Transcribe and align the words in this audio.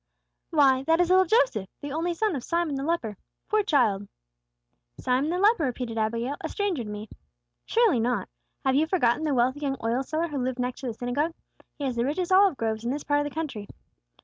"Why, 0.49 0.81
that 0.87 0.99
is 0.99 1.09
little 1.11 1.25
Joseph, 1.25 1.69
the 1.79 1.91
only 1.91 2.15
son 2.15 2.35
of 2.35 2.43
Simon 2.43 2.73
the 2.73 2.81
leper. 2.81 3.17
Poor 3.51 3.61
child!" 3.61 4.07
"Simon 4.99 5.29
the 5.29 5.37
leper," 5.37 5.65
repeated 5.65 5.95
Abigail. 5.95 6.37
"A 6.41 6.49
stranger 6.49 6.83
to 6.83 6.89
me." 6.89 7.07
"Surely 7.67 7.99
not. 7.99 8.27
Have 8.65 8.73
you 8.73 8.87
forgotten 8.87 9.25
the 9.25 9.35
wealthy 9.35 9.59
young 9.59 9.77
oil 9.83 10.01
seller 10.01 10.29
who 10.29 10.39
lived 10.39 10.57
next 10.57 10.81
the 10.81 10.95
synagogue? 10.95 11.35
He 11.77 11.83
has 11.83 11.97
the 11.97 12.03
richest 12.03 12.31
olive 12.31 12.57
groves 12.57 12.83
in 12.83 12.89
this 12.89 13.03
part 13.03 13.19
of 13.23 13.25
the 13.25 13.35
country." 13.35 13.67